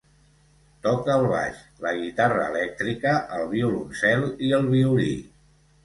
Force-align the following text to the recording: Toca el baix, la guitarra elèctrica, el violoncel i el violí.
Toca 0.85 1.17
el 1.21 1.25
baix, 1.33 1.59
la 1.85 1.93
guitarra 1.99 2.49
elèctrica, 2.55 3.15
el 3.39 3.47
violoncel 3.55 4.29
i 4.49 4.55
el 4.63 4.71
violí. 4.77 5.17